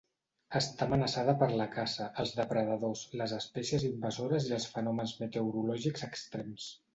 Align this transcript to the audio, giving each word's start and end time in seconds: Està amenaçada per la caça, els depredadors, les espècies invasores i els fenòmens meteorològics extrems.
Està 0.59 0.85
amenaçada 0.87 1.33
per 1.43 1.49
la 1.59 1.67
caça, 1.75 2.07
els 2.23 2.31
depredadors, 2.39 3.03
les 3.21 3.35
espècies 3.37 3.87
invasores 3.91 4.49
i 4.49 4.57
els 4.59 4.67
fenòmens 4.79 5.15
meteorològics 5.21 6.09
extrems. 6.11 6.73